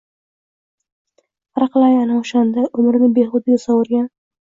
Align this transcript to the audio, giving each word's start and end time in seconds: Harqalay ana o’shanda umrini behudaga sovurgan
Harqalay 1.53 1.95
ana 2.01 2.19
o’shanda 2.25 2.67
umrini 2.83 3.15
behudaga 3.23 3.65
sovurgan 3.69 4.15